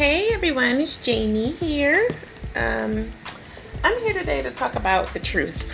[0.00, 2.08] Hey everyone, it's Jamie here.
[2.56, 3.12] Um,
[3.84, 5.70] I'm here today to talk about the truth.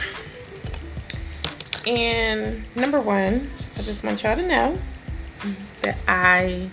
[1.87, 4.77] And number one, I just want y'all to know
[5.83, 6.69] that I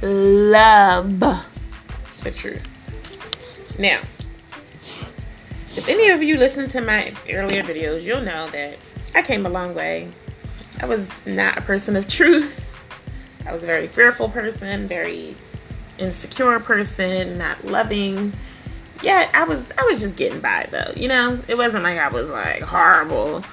[0.00, 2.66] love the truth.
[3.78, 4.00] Now,
[5.76, 8.78] if any of you listen to my earlier videos, you'll know that
[9.14, 10.10] I came a long way.
[10.80, 12.80] I was not a person of truth.
[13.44, 15.36] I was a very fearful person, very
[16.00, 18.32] insecure person, not loving.
[19.02, 20.92] Yet I was I was just getting by though.
[20.96, 23.44] You know, it wasn't like I was like horrible.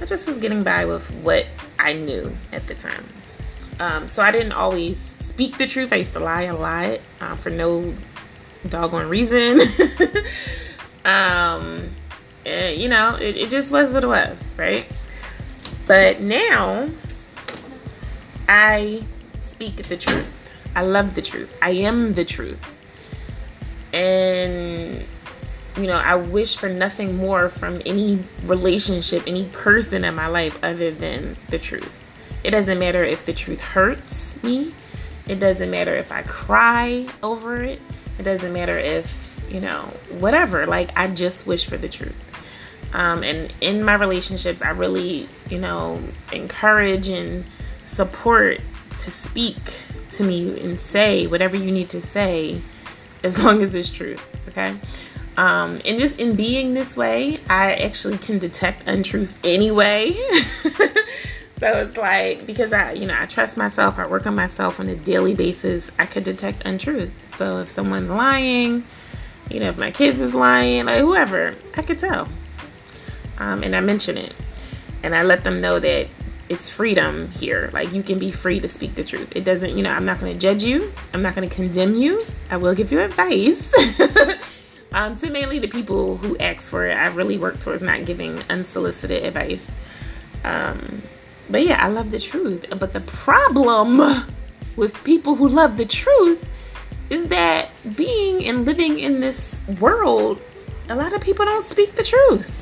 [0.00, 1.46] I just was getting by with what
[1.78, 3.04] I knew at the time.
[3.80, 5.92] Um, so I didn't always speak the truth.
[5.92, 7.94] I used to lie a lot uh, for no
[8.68, 9.60] doggone reason.
[11.04, 11.90] um,
[12.44, 14.86] you know, it, it just was what it was, right?
[15.86, 16.88] But now
[18.48, 19.04] I
[19.40, 20.36] speak the truth.
[20.74, 21.56] I love the truth.
[21.62, 22.58] I am the truth.
[23.92, 25.04] And
[25.76, 30.58] you know, I wish for nothing more from any relationship, any person in my life
[30.62, 32.00] other than the truth.
[32.44, 34.74] It doesn't matter if the truth hurts me.
[35.26, 37.80] It doesn't matter if I cry over it.
[38.18, 40.66] It doesn't matter if, you know, whatever.
[40.66, 42.16] Like, I just wish for the truth.
[42.92, 47.44] Um, and in my relationships, I really, you know, encourage and
[47.84, 48.60] support
[48.98, 49.56] to speak
[50.12, 52.60] to me and say whatever you need to say
[53.22, 54.16] as long as it's true.
[54.48, 54.76] Okay.
[55.36, 60.12] Um, and just in being this way, I actually can detect untruth anyway.
[61.58, 64.88] so it's like because I, you know, I trust myself, I work on myself on
[64.88, 67.12] a daily basis, I could detect untruth.
[67.36, 68.84] So if someone's lying,
[69.50, 72.28] you know, if my kids is lying, like whoever, I could tell.
[73.38, 74.34] Um, and I mention it.
[75.02, 76.08] And I let them know that
[76.48, 77.70] it's freedom here.
[77.72, 79.32] Like you can be free to speak the truth.
[79.34, 80.92] It doesn't, you know, I'm not going to judge you.
[81.12, 82.24] I'm not going to condemn you.
[82.50, 83.72] I will give you advice.
[84.92, 88.42] um, to mainly the people who ask for it, I really work towards not giving
[88.50, 89.70] unsolicited advice.
[90.44, 91.02] Um,
[91.48, 92.66] but yeah, I love the truth.
[92.78, 94.00] But the problem
[94.76, 96.44] with people who love the truth
[97.10, 100.40] is that being and living in this world,
[100.88, 102.61] a lot of people don't speak the truth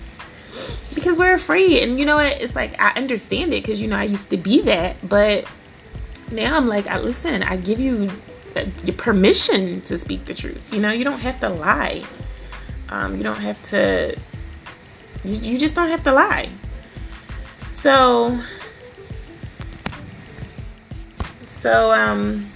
[1.01, 1.83] because we're afraid.
[1.83, 2.41] And you know what?
[2.41, 5.47] It's like I understand it because you know I used to be that, but
[6.31, 7.43] now I'm like, I listen.
[7.43, 8.11] I give you
[8.55, 10.73] uh, your permission to speak the truth.
[10.73, 12.05] You know, you don't have to lie.
[12.91, 14.17] Um, you don't have to.
[15.25, 16.49] You, you just don't have to lie.
[17.71, 18.39] So.
[21.49, 22.51] So um.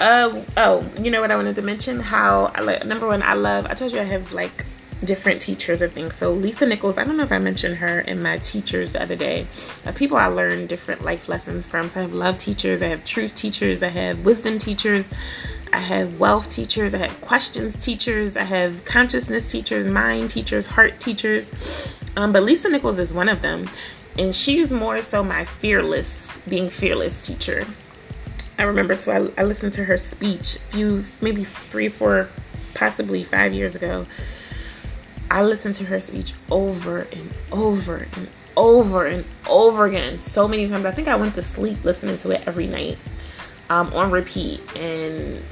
[0.00, 2.00] Uh oh, you know what I wanted to mention?
[2.00, 3.66] How I like number one, I love.
[3.66, 4.64] I told you I have like
[5.04, 6.14] different teachers and things.
[6.16, 9.16] So Lisa Nichols, I don't know if I mentioned her in my teachers the other
[9.16, 9.46] day.
[9.84, 11.88] Of people I learned different life lessons from.
[11.88, 15.08] So I have love teachers, I have truth teachers, I have wisdom teachers,
[15.72, 21.00] I have wealth teachers, I have questions teachers, I have consciousness teachers, mind teachers, heart
[21.00, 21.50] teachers.
[22.16, 23.68] Um, but Lisa Nichols is one of them,
[24.18, 27.66] and she's more so my fearless, being fearless teacher.
[28.58, 29.10] I remember too.
[29.10, 32.28] I, I listened to her speech a few, maybe three, four,
[32.74, 34.06] possibly five years ago
[35.32, 40.66] I listened to her speech over and over and over and over again so many
[40.66, 40.84] times.
[40.84, 42.98] I think I went to sleep listening to it every night
[43.70, 45.42] um, on repeat, and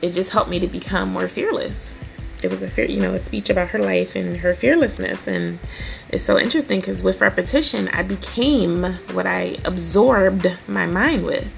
[0.00, 1.94] it just helped me to become more fearless.
[2.42, 5.60] It was a fear, you know, a speech about her life and her fearlessness, and
[6.08, 11.52] it's so interesting because with repetition, I became what I absorbed my mind with.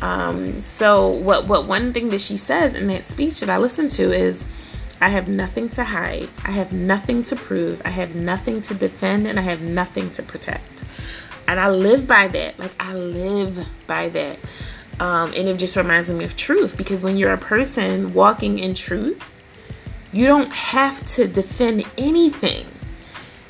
[0.00, 3.90] Um, so what what one thing that she says in that speech that I listened
[3.90, 4.46] to is
[5.00, 6.28] I have nothing to hide.
[6.44, 7.82] I have nothing to prove.
[7.84, 10.84] I have nothing to defend and I have nothing to protect.
[11.46, 12.58] And I live by that.
[12.58, 14.38] Like, I live by that.
[14.98, 18.74] Um, and it just reminds me of truth because when you're a person walking in
[18.74, 19.40] truth,
[20.12, 22.66] you don't have to defend anything.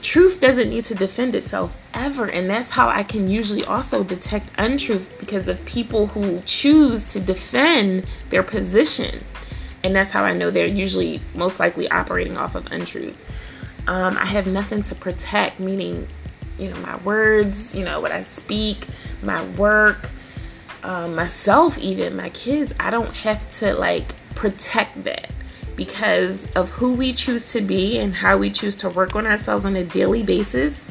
[0.03, 2.28] Truth doesn't need to defend itself ever.
[2.28, 7.21] And that's how I can usually also detect untruth because of people who choose to
[7.21, 9.22] defend their position
[9.86, 13.16] and that's how I know they're usually most likely operating off of untruth.
[13.86, 16.09] Um, I have nothing to protect, meaning,
[16.59, 18.88] you know, my words, you know, what I speak,
[19.22, 20.10] my work,
[20.83, 22.74] um, myself, even my kids.
[22.80, 25.30] I don't have to like protect that
[25.77, 29.65] because of who we choose to be and how we choose to work on ourselves
[29.65, 30.84] on a daily basis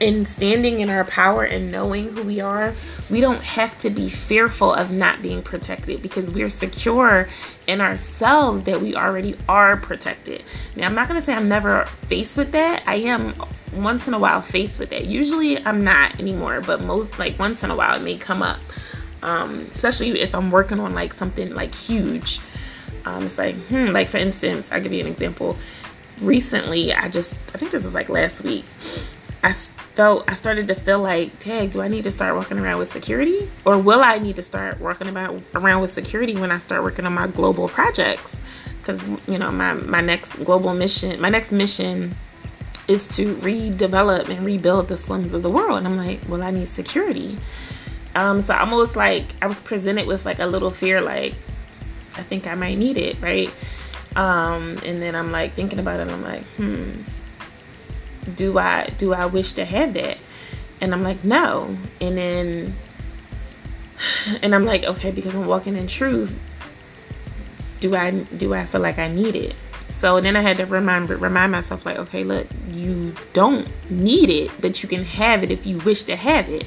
[0.00, 2.74] and standing in our power and knowing who we are,
[3.10, 7.28] we don't have to be fearful of not being protected because we're secure
[7.66, 10.42] in ourselves that we already are protected.
[10.74, 12.82] Now, I'm not going to say I'm never faced with that.
[12.86, 13.34] I am
[13.74, 15.06] once in a while faced with that.
[15.06, 18.58] Usually I'm not anymore, but most like once in a while it may come up.
[19.22, 22.40] Um, especially if I'm working on like something like huge.
[23.04, 25.56] Um, it's like, hmm, like for instance, I'll give you an example.
[26.20, 28.64] Recently, I just, I think this was like last week,
[29.42, 29.52] I
[29.94, 32.92] felt, I started to feel like, tag, do I need to start walking around with
[32.92, 33.50] security?
[33.64, 37.06] Or will I need to start walking about around with security when I start working
[37.06, 38.40] on my global projects?
[38.78, 42.14] Because, you know, my, my next global mission, my next mission
[42.88, 45.78] is to redevelop and rebuild the slums of the world.
[45.78, 47.38] And I'm like, well, I need security.
[48.14, 51.34] Um, so almost like I was presented with like a little fear, like
[52.16, 53.50] I think I might need it, right?
[54.16, 56.08] Um, and then I'm like thinking about it.
[56.08, 57.02] I'm like, hmm,
[58.36, 60.18] do I do I wish to have that?
[60.80, 61.76] And I'm like, no.
[62.00, 62.74] And then,
[64.42, 66.34] and I'm like, okay, because I'm walking in truth.
[67.80, 69.54] Do I do I feel like I need it?
[69.88, 74.50] So then I had to remind remind myself, like, okay, look, you don't need it,
[74.60, 76.66] but you can have it if you wish to have it.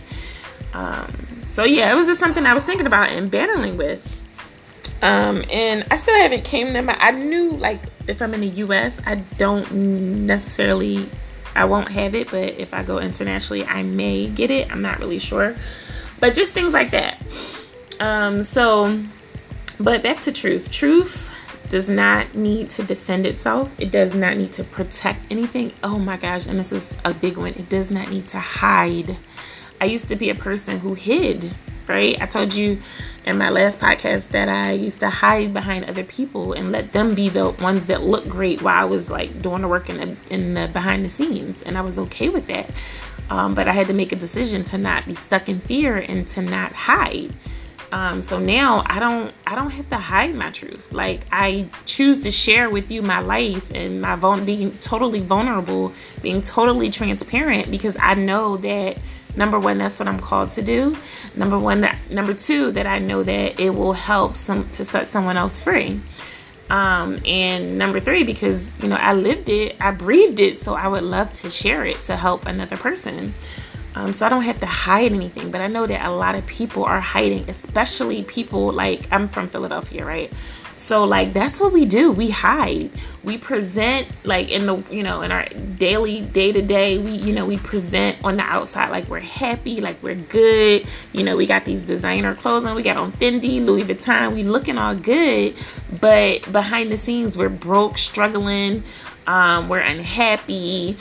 [0.73, 1.11] Um,
[1.49, 4.05] so yeah, it was just something I was thinking about and battling with.
[5.01, 6.95] Um, and I still haven't came to my.
[6.99, 9.71] I knew like if I'm in the U.S., I don't
[10.25, 11.09] necessarily,
[11.55, 12.31] I won't have it.
[12.31, 14.71] But if I go internationally, I may get it.
[14.71, 15.55] I'm not really sure.
[16.19, 17.21] But just things like that.
[17.99, 19.01] Um, so,
[19.79, 20.71] but back to truth.
[20.71, 21.29] Truth
[21.69, 23.73] does not need to defend itself.
[23.79, 25.73] It does not need to protect anything.
[25.83, 27.49] Oh my gosh, and this is a big one.
[27.49, 29.17] It does not need to hide.
[29.81, 31.51] I used to be a person who hid,
[31.87, 32.19] right?
[32.21, 32.81] I told you
[33.25, 37.15] in my last podcast that I used to hide behind other people and let them
[37.15, 40.33] be the ones that look great while I was like doing the work in the,
[40.33, 42.69] in the behind the scenes, and I was okay with that.
[43.29, 46.27] Um, but I had to make a decision to not be stuck in fear and
[46.29, 47.33] to not hide.
[47.93, 50.91] Um, so now I don't I don't have to hide my truth.
[50.91, 55.93] Like I choose to share with you my life and my vul- being totally vulnerable,
[56.23, 58.97] being totally transparent because I know that
[59.35, 60.95] number one that's what I'm called to do.
[61.35, 65.07] Number one that number two that I know that it will help some to set
[65.07, 66.01] someone else free.
[66.69, 70.87] Um, and number three, because you know I lived it, I breathed it, so I
[70.87, 73.33] would love to share it to help another person.
[73.95, 76.45] Um, so I don't have to hide anything, but I know that a lot of
[76.47, 80.33] people are hiding, especially people like I'm from Philadelphia, right?
[80.83, 82.11] So like that's what we do.
[82.11, 82.91] We hide.
[83.23, 85.45] We present like in the you know in our
[85.77, 86.97] daily day to day.
[86.97, 90.85] We you know we present on the outside like we're happy, like we're good.
[91.13, 92.75] You know we got these designer clothes on.
[92.75, 94.33] We got on Fendi, Louis Vuitton.
[94.33, 95.55] We looking all good,
[96.01, 98.83] but behind the scenes we're broke, struggling.
[99.25, 100.97] Um, we're unhappy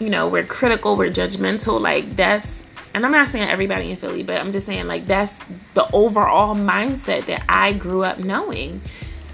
[0.00, 1.80] you know, we're critical, we're judgmental.
[1.80, 2.64] Like that's
[2.94, 5.38] and I'm not saying everybody in Philly, but I'm just saying like that's
[5.74, 8.80] the overall mindset that I grew up knowing.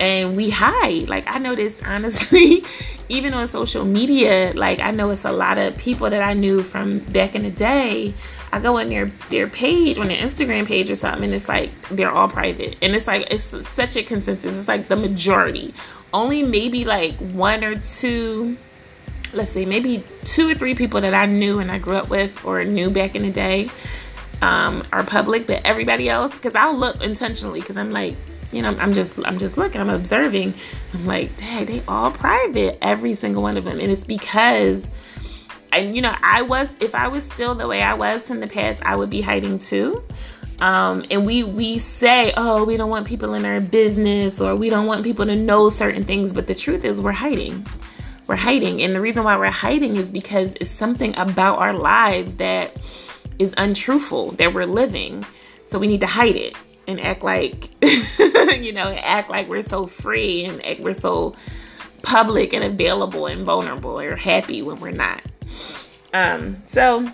[0.04, 1.08] And we hide.
[1.08, 2.62] Like I know this honestly,
[3.08, 6.62] even on social media, like I know it's a lot of people that I knew
[6.62, 8.12] from back in the day.
[8.52, 11.70] I go in their their page on their Instagram page or something, and it's like
[11.88, 12.76] they're all private.
[12.82, 14.54] And it's like it's such a consensus.
[14.54, 15.72] It's like the majority.
[16.12, 18.58] Only maybe like one or two
[19.32, 22.44] let's say maybe two or three people that I knew and I grew up with
[22.44, 23.68] or knew back in the day
[24.42, 28.16] um, are public, but everybody else, because I'll look intentionally because I'm like,
[28.54, 30.54] you know, I'm just I'm just looking, I'm observing.
[30.92, 34.90] I'm like, dang, they all private, every single one of them, and it's because.
[35.72, 38.46] And you know, I was if I was still the way I was in the
[38.46, 40.02] past, I would be hiding too.
[40.60, 44.70] Um, and we we say, oh, we don't want people in our business, or we
[44.70, 47.66] don't want people to know certain things, but the truth is, we're hiding
[48.26, 48.82] we're hiding.
[48.82, 52.74] And the reason why we're hiding is because it's something about our lives that
[53.38, 55.26] is untruthful that we're living.
[55.64, 57.70] So we need to hide it and act like,
[58.58, 61.34] you know, act like we're so free and act we're so
[62.02, 65.22] public and available and vulnerable or happy when we're not.
[66.12, 67.10] Um, so,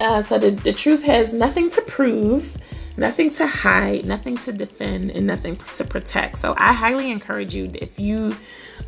[0.00, 2.56] uh, so the, the truth has nothing to prove,
[2.98, 6.38] nothing to hide, nothing to defend, and nothing to protect.
[6.38, 8.36] So I highly encourage you if you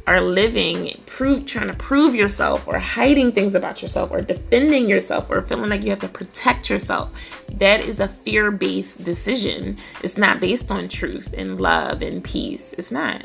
[0.07, 5.29] are living prove trying to prove yourself or hiding things about yourself or defending yourself
[5.31, 7.11] or feeling like you have to protect yourself
[7.59, 9.77] that is a fear-based decision.
[10.03, 12.75] It's not based on truth and love and peace.
[12.79, 13.25] It's not.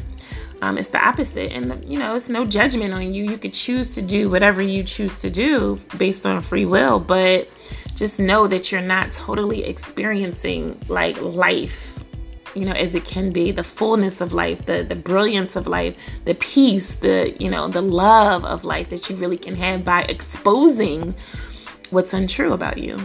[0.61, 1.51] Um, it's the opposite.
[1.51, 3.23] And you know it's no judgment on you.
[3.23, 7.47] You could choose to do whatever you choose to do based on free will but
[7.95, 12.03] just know that you're not totally experiencing like life
[12.53, 15.95] you know as it can be the fullness of life the the brilliance of life
[16.25, 20.03] the peace the you know the love of life that you really can have by
[20.03, 21.13] exposing
[21.89, 22.99] what's untrue about you.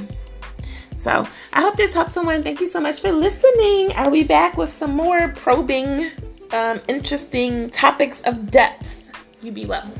[0.96, 2.42] So i hope this helps someone.
[2.42, 3.92] Thank you so much for listening.
[3.96, 6.10] I'll be back with some more probing
[6.52, 9.10] um, interesting topics of depth.
[9.40, 9.90] You be well